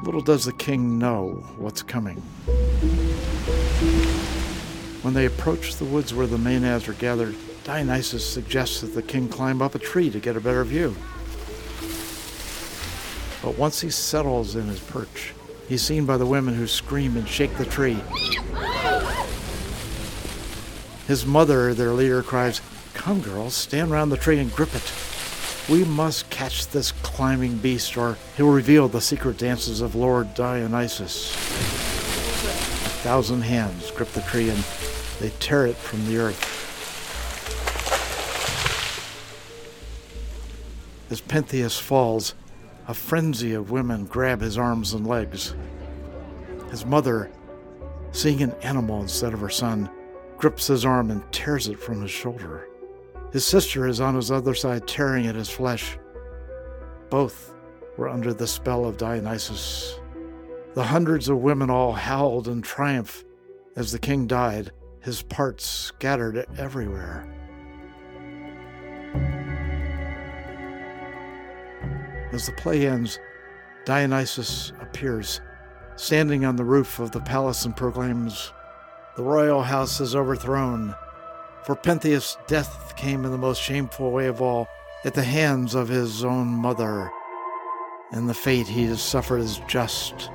Little 0.02 0.20
does 0.20 0.46
the 0.46 0.52
king 0.52 0.98
know 0.98 1.44
what's 1.58 1.80
coming. 1.80 2.16
When 5.02 5.14
they 5.14 5.26
approach 5.26 5.76
the 5.76 5.84
woods 5.84 6.12
where 6.12 6.26
the 6.26 6.36
Maenads 6.36 6.88
are 6.88 6.94
gathered, 6.94 7.36
Dionysus 7.62 8.28
suggests 8.28 8.80
that 8.80 8.94
the 8.96 9.02
king 9.02 9.28
climb 9.28 9.62
up 9.62 9.76
a 9.76 9.78
tree 9.78 10.10
to 10.10 10.18
get 10.18 10.36
a 10.36 10.40
better 10.40 10.64
view. 10.64 10.96
But 13.42 13.56
once 13.56 13.80
he 13.80 13.90
settles 13.90 14.56
in 14.56 14.66
his 14.66 14.80
perch, 14.80 15.34
he's 15.68 15.82
seen 15.82 16.04
by 16.04 16.16
the 16.16 16.26
women 16.26 16.54
who 16.54 16.66
scream 16.66 17.16
and 17.16 17.28
shake 17.28 17.56
the 17.56 17.64
tree. 17.64 18.02
His 21.06 21.24
mother, 21.24 21.74
their 21.74 21.92
leader, 21.92 22.24
cries, 22.24 22.60
Come, 22.94 23.20
girls, 23.20 23.54
stand 23.54 23.92
round 23.92 24.10
the 24.10 24.16
tree 24.16 24.40
and 24.40 24.52
grip 24.52 24.74
it. 24.74 24.92
We 25.68 25.84
must 25.84 26.28
catch 26.28 26.66
this 26.68 26.90
climbing 26.90 27.58
beast, 27.58 27.96
or 27.96 28.18
he'll 28.36 28.50
reveal 28.50 28.88
the 28.88 29.00
secret 29.00 29.38
dances 29.38 29.80
of 29.80 29.94
Lord 29.94 30.34
Dionysus. 30.34 31.34
A 31.34 33.04
thousand 33.04 33.42
hands 33.42 33.90
grip 33.92 34.08
the 34.08 34.22
tree 34.22 34.50
and 34.50 34.64
they 35.20 35.30
tear 35.38 35.66
it 35.66 35.76
from 35.76 36.04
the 36.06 36.18
earth. 36.18 36.48
As 41.10 41.20
Pentheus 41.20 41.78
falls, 41.78 42.34
a 42.88 42.94
frenzy 42.94 43.54
of 43.54 43.70
women 43.70 44.06
grab 44.06 44.40
his 44.40 44.58
arms 44.58 44.94
and 44.94 45.06
legs. 45.06 45.54
His 46.70 46.84
mother, 46.84 47.30
seeing 48.10 48.42
an 48.42 48.52
animal 48.62 49.00
instead 49.00 49.32
of 49.32 49.40
her 49.40 49.48
son, 49.48 49.88
grips 50.38 50.66
his 50.66 50.84
arm 50.84 51.10
and 51.12 51.22
tears 51.32 51.68
it 51.68 51.78
from 51.78 52.02
his 52.02 52.10
shoulder. 52.10 52.68
His 53.32 53.46
sister 53.46 53.86
is 53.88 54.00
on 54.00 54.14
his 54.14 54.30
other 54.30 54.54
side, 54.54 54.86
tearing 54.86 55.26
at 55.26 55.34
his 55.34 55.48
flesh. 55.48 55.98
Both 57.08 57.54
were 57.96 58.08
under 58.08 58.34
the 58.34 58.46
spell 58.46 58.84
of 58.84 58.98
Dionysus. 58.98 59.98
The 60.74 60.84
hundreds 60.84 61.28
of 61.28 61.38
women 61.38 61.70
all 61.70 61.92
howled 61.92 62.48
in 62.48 62.62
triumph 62.62 63.24
as 63.74 63.90
the 63.90 63.98
king 63.98 64.26
died, 64.26 64.70
his 65.00 65.22
parts 65.22 65.66
scattered 65.66 66.46
everywhere. 66.58 67.26
As 72.32 72.46
the 72.46 72.52
play 72.52 72.86
ends, 72.86 73.18
Dionysus 73.84 74.72
appears, 74.80 75.40
standing 75.96 76.44
on 76.44 76.56
the 76.56 76.64
roof 76.64 76.98
of 76.98 77.10
the 77.10 77.20
palace, 77.20 77.64
and 77.64 77.76
proclaims, 77.76 78.52
The 79.16 79.22
royal 79.22 79.62
house 79.62 80.00
is 80.00 80.14
overthrown. 80.14 80.94
For 81.64 81.76
Pentheus, 81.76 82.36
death 82.48 82.96
came 82.96 83.24
in 83.24 83.30
the 83.30 83.38
most 83.38 83.62
shameful 83.62 84.10
way 84.10 84.26
of 84.26 84.42
all, 84.42 84.66
at 85.04 85.14
the 85.14 85.22
hands 85.22 85.74
of 85.74 85.88
his 85.88 86.24
own 86.24 86.48
mother, 86.48 87.10
and 88.10 88.28
the 88.28 88.34
fate 88.34 88.66
he 88.66 88.84
has 88.86 89.00
suffered 89.00 89.40
is 89.40 89.60
just. 89.68 90.30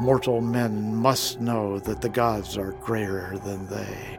Mortal 0.00 0.40
men 0.40 0.94
must 0.94 1.40
know 1.40 1.78
that 1.80 2.00
the 2.00 2.08
gods 2.08 2.56
are 2.56 2.72
greater 2.72 3.38
than 3.44 3.66
they. 3.68 4.18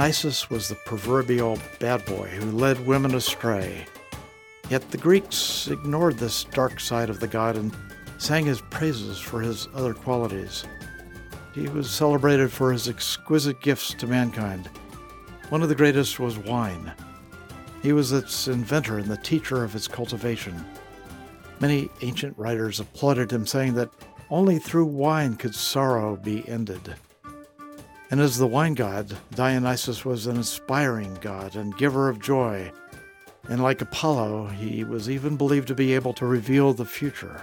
Dionysus 0.00 0.48
was 0.48 0.66
the 0.66 0.76
proverbial 0.76 1.58
bad 1.78 2.02
boy 2.06 2.26
who 2.28 2.52
led 2.52 2.86
women 2.86 3.14
astray. 3.14 3.84
Yet 4.70 4.90
the 4.90 4.96
Greeks 4.96 5.68
ignored 5.68 6.16
this 6.16 6.44
dark 6.44 6.80
side 6.80 7.10
of 7.10 7.20
the 7.20 7.28
god 7.28 7.54
and 7.54 7.76
sang 8.16 8.46
his 8.46 8.62
praises 8.62 9.18
for 9.18 9.42
his 9.42 9.68
other 9.74 9.92
qualities. 9.92 10.64
He 11.54 11.68
was 11.68 11.90
celebrated 11.90 12.50
for 12.50 12.72
his 12.72 12.88
exquisite 12.88 13.60
gifts 13.60 13.92
to 13.92 14.06
mankind. 14.06 14.70
One 15.50 15.62
of 15.62 15.68
the 15.68 15.74
greatest 15.74 16.18
was 16.18 16.38
wine. 16.38 16.90
He 17.82 17.92
was 17.92 18.10
its 18.10 18.48
inventor 18.48 19.00
and 19.00 19.08
the 19.08 19.18
teacher 19.18 19.64
of 19.64 19.76
its 19.76 19.86
cultivation. 19.86 20.64
Many 21.60 21.90
ancient 22.00 22.38
writers 22.38 22.80
applauded 22.80 23.30
him, 23.30 23.46
saying 23.46 23.74
that 23.74 23.90
only 24.30 24.58
through 24.58 24.86
wine 24.86 25.36
could 25.36 25.54
sorrow 25.54 26.16
be 26.16 26.48
ended. 26.48 26.94
And 28.10 28.20
as 28.20 28.38
the 28.38 28.46
wine 28.46 28.74
god, 28.74 29.16
Dionysus 29.34 30.04
was 30.04 30.26
an 30.26 30.36
inspiring 30.36 31.16
god 31.20 31.54
and 31.54 31.76
giver 31.76 32.08
of 32.08 32.20
joy. 32.20 32.72
And 33.48 33.62
like 33.62 33.80
Apollo, 33.80 34.48
he 34.48 34.82
was 34.82 35.08
even 35.08 35.36
believed 35.36 35.68
to 35.68 35.76
be 35.76 35.94
able 35.94 36.12
to 36.14 36.26
reveal 36.26 36.72
the 36.72 36.84
future. 36.84 37.40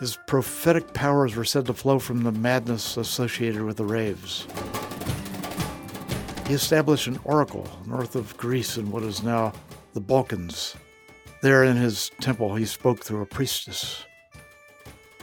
His 0.00 0.18
prophetic 0.26 0.92
powers 0.92 1.36
were 1.36 1.44
said 1.44 1.66
to 1.66 1.74
flow 1.74 2.00
from 2.00 2.24
the 2.24 2.32
madness 2.32 2.96
associated 2.96 3.62
with 3.62 3.76
the 3.76 3.84
raves. 3.84 4.46
He 6.48 6.54
established 6.54 7.06
an 7.06 7.20
oracle 7.24 7.68
north 7.86 8.16
of 8.16 8.36
Greece 8.36 8.76
in 8.76 8.90
what 8.90 9.04
is 9.04 9.22
now 9.22 9.52
the 9.94 10.00
Balkans. 10.00 10.76
There 11.40 11.64
in 11.64 11.76
his 11.76 12.10
temple, 12.20 12.54
he 12.56 12.66
spoke 12.66 13.04
through 13.04 13.22
a 13.22 13.26
priestess. 13.26 14.04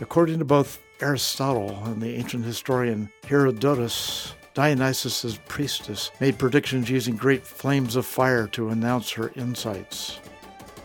According 0.02 0.40
to 0.40 0.46
both 0.46 0.80
Aristotle 1.04 1.84
and 1.84 2.02
the 2.02 2.16
ancient 2.16 2.46
historian 2.46 3.10
Herodotus, 3.28 4.36
Dionysus's 4.54 5.38
priestess 5.50 6.12
made 6.22 6.40
predictions 6.40 6.90
using 6.90 7.18
great 7.18 7.46
flames 7.46 7.98
of 7.98 8.06
fire 8.06 8.48
to 8.48 8.70
announce 8.70 9.12
her 9.12 9.34
insights. 9.36 10.20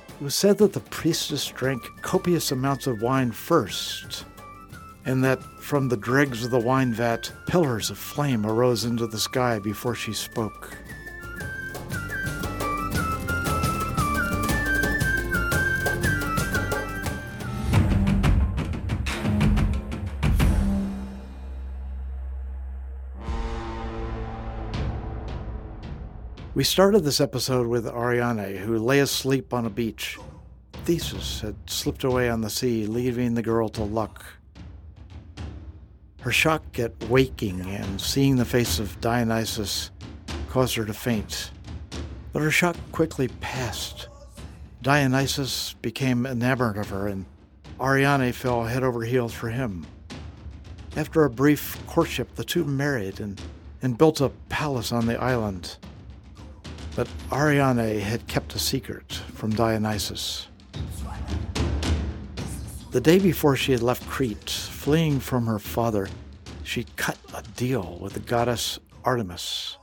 It 0.08 0.20
was 0.20 0.34
said 0.34 0.58
that 0.58 0.72
the 0.72 0.80
priestess 0.80 1.46
drank 1.46 1.82
copious 2.02 2.50
amounts 2.50 2.88
of 2.88 3.00
wine 3.00 3.30
first, 3.30 4.24
and 5.04 5.22
that 5.22 5.40
from 5.62 5.88
the 5.88 5.96
dregs 5.96 6.44
of 6.44 6.50
the 6.50 6.58
wine 6.58 6.92
vat, 6.92 7.30
pillars 7.46 7.88
of 7.88 7.96
flame 7.96 8.44
arose 8.44 8.84
into 8.84 9.06
the 9.06 9.20
sky 9.20 9.60
before 9.60 9.94
she 9.94 10.12
spoke. 10.12 10.76
We 26.54 26.64
started 26.64 27.04
this 27.04 27.20
episode 27.20 27.66
with 27.66 27.86
Ariane, 27.86 28.56
who 28.56 28.78
lay 28.78 29.00
asleep 29.00 29.52
on 29.52 29.66
a 29.66 29.70
beach. 29.70 30.18
Theseus 30.84 31.42
had 31.42 31.54
slipped 31.66 32.04
away 32.04 32.30
on 32.30 32.40
the 32.40 32.48
sea, 32.48 32.86
leaving 32.86 33.34
the 33.34 33.42
girl 33.42 33.68
to 33.70 33.84
luck. 33.84 34.24
Her 36.20 36.32
shock 36.32 36.78
at 36.78 36.98
waking 37.04 37.60
and 37.60 38.00
seeing 38.00 38.36
the 38.36 38.46
face 38.46 38.78
of 38.78 38.98
Dionysus 39.00 39.90
caused 40.48 40.74
her 40.76 40.86
to 40.86 40.94
faint. 40.94 41.50
But 42.32 42.40
her 42.40 42.50
shock 42.50 42.76
quickly 42.92 43.28
passed. 43.40 44.08
Dionysus 44.82 45.74
became 45.74 46.24
enamored 46.24 46.78
of 46.78 46.88
her, 46.88 47.08
and 47.08 47.26
Ariane 47.78 48.32
fell 48.32 48.64
head 48.64 48.82
over 48.82 49.02
heels 49.02 49.34
for 49.34 49.50
him. 49.50 49.86
After 50.96 51.24
a 51.24 51.30
brief 51.30 51.78
courtship, 51.86 52.34
the 52.36 52.44
two 52.44 52.64
married 52.64 53.20
and, 53.20 53.40
and 53.82 53.98
built 53.98 54.22
a 54.22 54.30
palace 54.48 54.92
on 54.92 55.06
the 55.06 55.20
island. 55.20 55.76
But 56.98 57.08
Ariane 57.30 58.00
had 58.00 58.26
kept 58.26 58.56
a 58.56 58.58
secret 58.58 59.12
from 59.32 59.50
Dionysus. 59.50 60.48
The 62.90 63.00
day 63.00 63.20
before 63.20 63.54
she 63.54 63.70
had 63.70 63.82
left 63.82 64.04
Crete, 64.08 64.50
fleeing 64.50 65.20
from 65.20 65.46
her 65.46 65.60
father, 65.60 66.08
she 66.64 66.86
cut 66.96 67.16
a 67.32 67.44
deal 67.54 67.98
with 68.00 68.14
the 68.14 68.18
goddess 68.18 68.80
Artemis. 69.04 69.76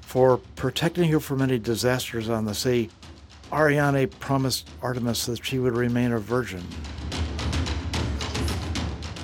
For 0.00 0.38
protecting 0.56 1.08
her 1.12 1.20
from 1.20 1.40
any 1.40 1.56
disasters 1.56 2.28
on 2.28 2.46
the 2.46 2.54
sea, 2.54 2.90
Ariane 3.52 4.08
promised 4.08 4.68
Artemis 4.82 5.24
that 5.26 5.46
she 5.46 5.60
would 5.60 5.76
remain 5.76 6.10
a 6.10 6.18
virgin. 6.18 6.64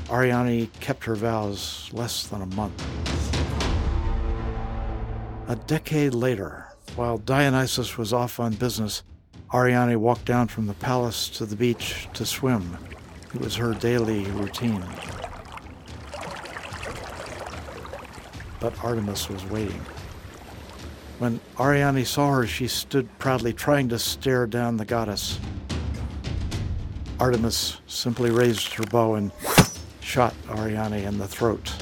Ariane 0.09 0.69
kept 0.79 1.03
her 1.07 1.17
vows 1.17 1.91
less 1.93 2.29
than 2.29 2.43
a 2.43 2.55
month. 2.55 2.81
A 5.49 5.57
decade 5.57 6.15
later, 6.15 6.69
while 6.97 7.19
Dionysus 7.19 7.99
was 7.99 8.13
off 8.13 8.39
on 8.39 8.55
business, 8.55 9.03
Ariane 9.53 10.01
walked 10.01 10.25
down 10.25 10.49
from 10.49 10.67
the 10.67 10.75
palace 10.75 11.29
to 11.31 11.47
the 11.47 11.57
beach 11.57 12.09
to 12.15 12.25
swim. 12.25 12.79
It 13.35 13.41
was 13.41 13.57
her 13.57 13.75
daily 13.75 14.25
routine. 14.27 14.85
But 18.61 18.73
Artemis 18.83 19.29
was 19.29 19.45
waiting. 19.47 19.81
When 21.19 21.41
Ariane 21.59 22.05
saw 22.05 22.33
her, 22.33 22.47
she 22.47 22.69
stood 22.69 23.09
proudly, 23.19 23.53
trying 23.53 23.89
to 23.91 23.99
stare 23.99 24.47
down 24.47 24.77
the 24.77 24.85
goddess. 24.85 25.39
Artemis 27.21 27.81
simply 27.87 28.31
raised 28.31 28.73
her 28.75 28.85
bow 28.85 29.15
and 29.15 29.31
shot 30.01 30.35
Ariane 30.51 30.95
in 30.95 31.19
the 31.19 31.29
throat. 31.29 31.73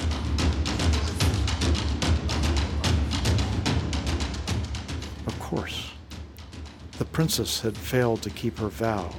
The 7.03 7.09
princess 7.09 7.61
had 7.63 7.77
failed 7.77 8.23
to 8.23 8.31
keep 8.31 8.57
her 8.61 8.69
vow. 8.69 9.11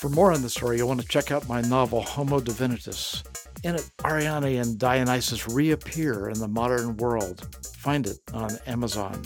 For 0.00 0.08
more 0.08 0.32
on 0.32 0.42
the 0.42 0.50
story, 0.50 0.78
you'll 0.78 0.88
want 0.88 1.00
to 1.00 1.06
check 1.06 1.30
out 1.30 1.48
my 1.48 1.60
novel 1.60 2.02
Homo 2.02 2.40
Divinitus. 2.40 3.22
In 3.62 3.76
it, 3.76 3.88
Ariane 4.04 4.56
and 4.56 4.76
Dionysus 4.76 5.48
reappear 5.48 6.30
in 6.30 6.40
the 6.40 6.48
modern 6.48 6.96
world. 6.96 7.48
Find 7.76 8.08
it 8.08 8.18
on 8.34 8.58
Amazon. 8.66 9.22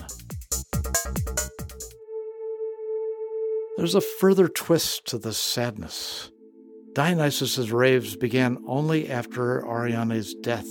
There's 3.77 3.95
a 3.95 4.01
further 4.01 4.49
twist 4.49 5.05
to 5.07 5.19
this 5.19 5.37
sadness. 5.37 6.31
Dionysus's 6.95 7.71
raves 7.71 8.17
began 8.17 8.57
only 8.67 9.11
after 9.11 9.63
Ariane's 9.67 10.35
death. 10.35 10.67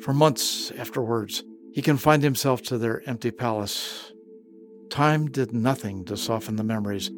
For 0.00 0.12
months 0.12 0.70
afterwards, 0.72 1.42
he 1.72 1.80
confined 1.80 2.22
himself 2.22 2.60
to 2.64 2.76
their 2.76 3.02
empty 3.08 3.30
palace. 3.30 4.12
Time 4.90 5.30
did 5.30 5.54
nothing 5.54 6.04
to 6.04 6.18
soften 6.18 6.56
the 6.56 6.64
memories. 6.64 7.10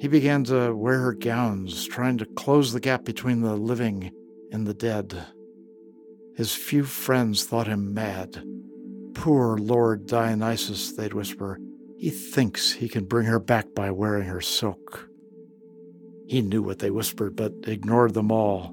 He 0.00 0.06
began 0.06 0.44
to 0.44 0.74
wear 0.74 1.00
her 1.00 1.14
gowns, 1.14 1.86
trying 1.86 2.18
to 2.18 2.26
close 2.26 2.72
the 2.72 2.80
gap 2.80 3.06
between 3.06 3.40
the 3.40 3.56
living 3.56 4.12
and 4.52 4.66
the 4.66 4.74
dead. 4.74 5.26
His 6.36 6.54
few 6.54 6.84
friends 6.84 7.44
thought 7.44 7.66
him 7.66 7.94
mad. 7.94 8.44
Poor 9.14 9.56
Lord 9.56 10.06
Dionysus, 10.06 10.92
they'd 10.92 11.14
whisper. 11.14 11.58
He 11.98 12.10
thinks 12.10 12.72
he 12.72 12.88
can 12.88 13.06
bring 13.06 13.26
her 13.26 13.40
back 13.40 13.74
by 13.74 13.90
wearing 13.90 14.28
her 14.28 14.40
silk. 14.40 15.08
He 16.28 16.40
knew 16.42 16.62
what 16.62 16.78
they 16.78 16.92
whispered, 16.92 17.34
but 17.34 17.52
ignored 17.66 18.14
them 18.14 18.30
all. 18.30 18.70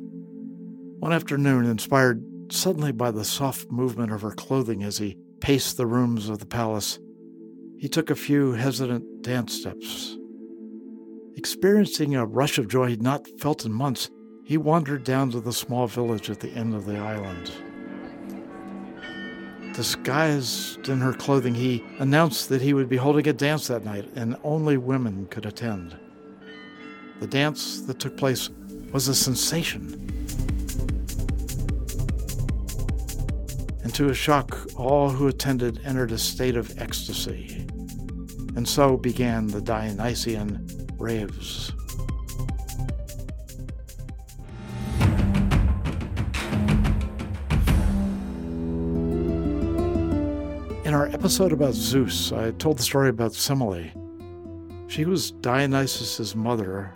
One 0.99 1.11
afternoon, 1.11 1.65
inspired 1.65 2.23
suddenly 2.51 2.91
by 2.91 3.09
the 3.09 3.25
soft 3.25 3.71
movement 3.71 4.11
of 4.11 4.21
her 4.21 4.31
clothing 4.31 4.83
as 4.83 4.99
he 4.99 5.17
paced 5.39 5.75
the 5.75 5.88
rooms 5.88 6.29
of 6.29 6.38
the 6.38 6.45
palace, 6.45 6.99
he 7.79 7.89
took 7.89 8.11
a 8.11 8.15
few 8.15 8.51
hesitant 8.51 9.23
dance 9.23 9.53
steps. 9.53 10.17
Experiencing 11.35 12.15
a 12.15 12.25
rush 12.27 12.59
of 12.59 12.67
joy 12.67 12.89
he'd 12.89 13.01
not 13.01 13.27
felt 13.39 13.65
in 13.65 13.73
months, 13.73 14.11
he 14.43 14.57
wandered 14.57 15.03
down 15.03 15.31
to 15.31 15.39
the 15.39 15.51
small 15.51 15.88
village 15.88 16.29
at 16.29 16.41
the 16.41 16.51
end 16.51 16.75
of 16.75 16.85
the 16.85 16.97
island. 16.97 17.51
Disguised 19.75 20.88
in 20.88 21.01
her 21.01 21.11
clothing, 21.11 21.53
he 21.53 21.83
announced 21.99 22.47
that 22.47 22.61
he 22.61 22.73
would 22.73 22.88
be 22.88 22.95
holding 22.95 23.27
a 23.27 23.33
dance 23.33 23.67
that 23.67 23.83
night 23.83 24.09
and 24.15 24.38
only 24.41 24.77
women 24.77 25.27
could 25.27 25.45
attend. 25.45 25.97
The 27.19 27.27
dance 27.27 27.81
that 27.81 27.99
took 27.99 28.15
place 28.15 28.49
was 28.93 29.09
a 29.09 29.15
sensation. 29.15 30.01
And 33.83 33.93
to 33.95 34.05
his 34.07 34.17
shock, 34.17 34.57
all 34.77 35.09
who 35.09 35.27
attended 35.27 35.81
entered 35.83 36.13
a 36.13 36.17
state 36.17 36.55
of 36.55 36.81
ecstasy. 36.81 37.67
And 38.55 38.65
so 38.65 38.95
began 38.95 39.47
the 39.47 39.61
Dionysian 39.61 40.88
raves. 40.97 41.74
Episode 51.25 51.53
about 51.53 51.73
Zeus, 51.73 52.31
I 52.31 52.51
told 52.51 52.77
the 52.77 52.83
story 52.83 53.09
about 53.09 53.31
Semele. 53.31 53.89
She 54.85 55.05
was 55.05 55.31
Dionysus's 55.31 56.35
mother 56.35 56.93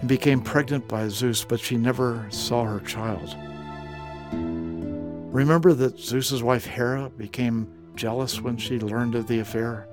and 0.00 0.08
became 0.08 0.40
pregnant 0.40 0.88
by 0.88 1.06
Zeus, 1.06 1.44
but 1.44 1.60
she 1.60 1.76
never 1.76 2.26
saw 2.28 2.64
her 2.64 2.80
child. 2.80 3.36
Remember 5.32 5.74
that 5.74 5.96
Zeus's 5.96 6.42
wife 6.42 6.66
Hera 6.66 7.08
became 7.10 7.72
jealous 7.94 8.40
when 8.40 8.56
she 8.56 8.80
learned 8.80 9.14
of 9.14 9.28
the 9.28 9.38
affair? 9.38 9.86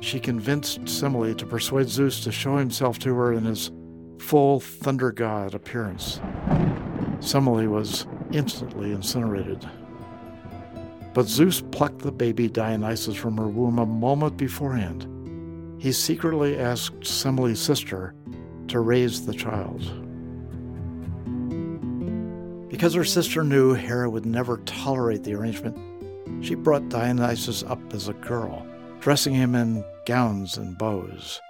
She 0.00 0.18
convinced 0.18 0.80
Semele 0.86 1.36
to 1.36 1.44
persuade 1.44 1.90
Zeus 1.90 2.24
to 2.24 2.32
show 2.32 2.56
himself 2.56 2.98
to 3.00 3.14
her 3.16 3.34
in 3.34 3.44
his 3.44 3.70
full 4.18 4.60
thunder 4.60 5.12
god 5.12 5.52
appearance. 5.52 6.20
Semele 7.20 7.68
was 7.68 8.06
instantly 8.32 8.92
incinerated. 8.92 9.68
But 11.16 11.28
Zeus 11.28 11.62
plucked 11.70 12.00
the 12.00 12.12
baby 12.12 12.46
Dionysus 12.46 13.16
from 13.16 13.38
her 13.38 13.48
womb 13.48 13.78
a 13.78 13.86
moment 13.86 14.36
beforehand. 14.36 15.08
He 15.80 15.90
secretly 15.90 16.58
asked 16.58 17.06
Semele's 17.06 17.58
sister 17.58 18.14
to 18.68 18.80
raise 18.80 19.24
the 19.24 19.32
child. 19.32 19.80
Because 22.68 22.92
her 22.92 23.04
sister 23.04 23.42
knew 23.42 23.72
Hera 23.72 24.10
would 24.10 24.26
never 24.26 24.58
tolerate 24.66 25.24
the 25.24 25.32
arrangement, 25.32 25.78
she 26.44 26.54
brought 26.54 26.90
Dionysus 26.90 27.62
up 27.62 27.80
as 27.94 28.08
a 28.08 28.12
girl, 28.12 28.66
dressing 29.00 29.32
him 29.32 29.54
in 29.54 29.82
gowns 30.04 30.58
and 30.58 30.76
bows. 30.76 31.40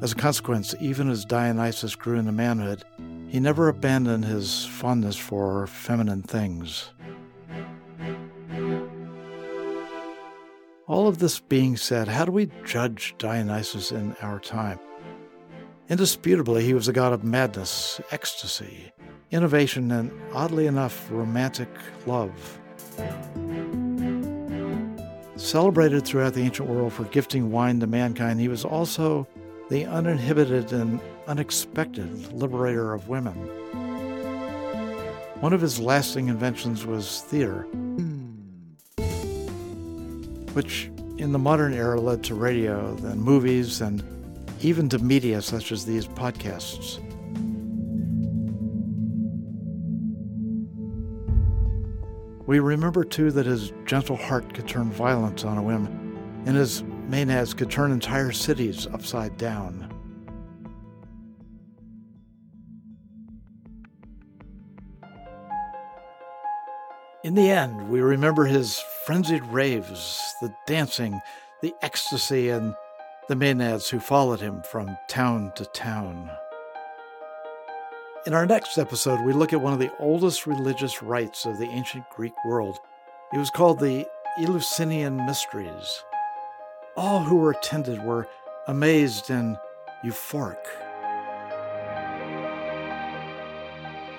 As 0.00 0.12
a 0.12 0.16
consequence, 0.16 0.74
even 0.80 1.10
as 1.10 1.26
Dionysus 1.26 1.94
grew 1.94 2.18
into 2.18 2.32
manhood, 2.32 2.84
he 3.28 3.38
never 3.38 3.68
abandoned 3.68 4.24
his 4.24 4.64
fondness 4.64 5.18
for 5.18 5.66
feminine 5.66 6.22
things. 6.22 6.88
All 10.88 11.06
of 11.06 11.18
this 11.18 11.38
being 11.38 11.76
said, 11.76 12.08
how 12.08 12.24
do 12.24 12.32
we 12.32 12.50
judge 12.64 13.14
Dionysus 13.18 13.92
in 13.92 14.16
our 14.22 14.40
time? 14.40 14.80
Indisputably, 15.90 16.64
he 16.64 16.72
was 16.72 16.88
a 16.88 16.94
god 16.94 17.12
of 17.12 17.22
madness, 17.22 18.00
ecstasy, 18.10 18.90
innovation, 19.30 19.92
and 19.92 20.10
oddly 20.32 20.66
enough, 20.66 21.06
romantic 21.10 21.68
love. 22.06 22.58
Celebrated 25.36 26.06
throughout 26.06 26.32
the 26.32 26.40
ancient 26.40 26.70
world 26.70 26.94
for 26.94 27.04
gifting 27.04 27.50
wine 27.50 27.80
to 27.80 27.86
mankind, 27.86 28.40
he 28.40 28.48
was 28.48 28.64
also 28.64 29.28
the 29.68 29.84
uninhibited 29.84 30.72
and 30.72 31.00
unexpected 31.26 32.32
liberator 32.32 32.94
of 32.94 33.10
women. 33.10 33.34
One 35.40 35.52
of 35.52 35.60
his 35.60 35.78
lasting 35.78 36.28
inventions 36.28 36.86
was 36.86 37.20
theater 37.20 37.66
which 40.54 40.90
in 41.18 41.32
the 41.32 41.38
modern 41.38 41.74
era 41.74 42.00
led 42.00 42.22
to 42.24 42.34
radio, 42.34 42.94
then 42.96 43.18
movies, 43.18 43.80
and 43.80 44.02
even 44.60 44.88
to 44.88 44.98
media 44.98 45.42
such 45.42 45.72
as 45.72 45.84
these 45.84 46.06
podcasts. 46.06 47.00
We 52.46 52.60
remember 52.60 53.04
too 53.04 53.30
that 53.32 53.44
his 53.44 53.72
gentle 53.84 54.16
heart 54.16 54.54
could 54.54 54.66
turn 54.66 54.90
violent 54.90 55.44
on 55.44 55.58
a 55.58 55.62
whim, 55.62 55.86
and 56.46 56.56
his 56.56 56.82
maenads 57.08 57.54
could 57.54 57.70
turn 57.70 57.92
entire 57.92 58.32
cities 58.32 58.86
upside 58.86 59.36
down. 59.36 59.92
In 67.22 67.34
the 67.34 67.50
end, 67.50 67.90
we 67.90 68.00
remember 68.00 68.46
his 68.46 68.82
frenzied 69.08 69.44
raves, 69.46 70.34
the 70.42 70.54
dancing, 70.66 71.18
the 71.62 71.74
ecstasy, 71.80 72.50
and 72.50 72.74
the 73.26 73.34
maenads 73.34 73.88
who 73.88 73.98
followed 73.98 74.38
him 74.38 74.60
from 74.60 74.98
town 75.08 75.50
to 75.56 75.64
town. 75.64 76.30
In 78.26 78.34
our 78.34 78.44
next 78.44 78.76
episode, 78.76 79.24
we 79.24 79.32
look 79.32 79.54
at 79.54 79.62
one 79.62 79.72
of 79.72 79.78
the 79.78 79.90
oldest 79.98 80.46
religious 80.46 81.02
rites 81.02 81.46
of 81.46 81.56
the 81.56 81.70
ancient 81.70 82.04
Greek 82.14 82.34
world. 82.44 82.76
It 83.32 83.38
was 83.38 83.48
called 83.48 83.80
the 83.80 84.06
Eleusinian 84.38 85.24
Mysteries. 85.24 86.04
All 86.94 87.20
who 87.20 87.36
were 87.36 87.52
attended 87.52 88.04
were 88.04 88.28
amazed 88.66 89.30
and 89.30 89.56
euphoric. 90.04 90.62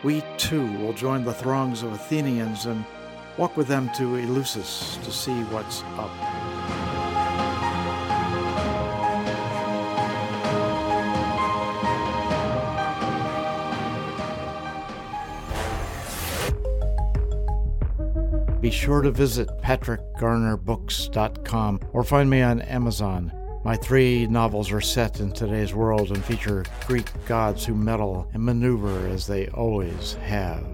We 0.03 0.23
too 0.37 0.65
will 0.79 0.93
join 0.93 1.25
the 1.25 1.33
throngs 1.35 1.83
of 1.83 1.93
Athenians 1.93 2.65
and 2.65 2.83
walk 3.39 3.55
with 3.55 3.69
them 3.69 3.89
to 3.95 4.17
Eleusis 4.17 5.01
to 5.01 5.11
see 5.13 5.43
what's 5.43 5.81
up. 5.95 6.11
Be 18.59 18.69
sure 18.69 19.01
to 19.01 19.11
visit 19.11 19.47
patrickgarnerbooks.com 19.61 21.79
or 21.93 22.03
find 22.03 22.29
me 22.29 22.41
on 22.41 22.61
Amazon. 22.63 23.31
My 23.63 23.77
three 23.77 24.27
novels 24.27 24.69
are 24.73 24.81
set 24.81 25.21
in 25.21 25.31
today's 25.31 25.73
world 25.73 26.11
and 26.11 26.21
feature 26.25 26.65
Greek 26.85 27.07
gods 27.25 27.65
who 27.65 27.73
meddle 27.73 28.27
and 28.33 28.43
maneuver 28.43 29.07
as 29.07 29.27
they 29.27 29.47
always 29.47 30.15
have. 30.15 30.67